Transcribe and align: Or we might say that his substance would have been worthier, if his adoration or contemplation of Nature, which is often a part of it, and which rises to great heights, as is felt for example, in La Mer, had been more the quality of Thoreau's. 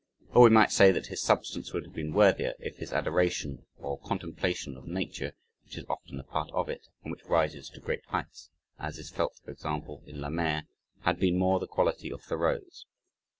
Or 0.33 0.41
we 0.45 0.49
might 0.49 0.71
say 0.71 0.91
that 0.91 1.05
his 1.13 1.21
substance 1.21 1.71
would 1.73 1.85
have 1.85 1.93
been 1.93 2.11
worthier, 2.11 2.55
if 2.57 2.77
his 2.77 2.91
adoration 2.91 3.67
or 3.77 3.99
contemplation 3.99 4.75
of 4.75 4.87
Nature, 4.87 5.33
which 5.63 5.77
is 5.77 5.85
often 5.87 6.19
a 6.19 6.23
part 6.23 6.49
of 6.53 6.69
it, 6.69 6.87
and 7.03 7.11
which 7.11 7.23
rises 7.25 7.69
to 7.69 7.79
great 7.79 8.03
heights, 8.07 8.49
as 8.79 8.97
is 8.97 9.11
felt 9.11 9.37
for 9.45 9.51
example, 9.51 10.01
in 10.07 10.19
La 10.19 10.29
Mer, 10.29 10.63
had 11.01 11.19
been 11.19 11.37
more 11.37 11.59
the 11.59 11.67
quality 11.67 12.09
of 12.11 12.23
Thoreau's. 12.23 12.87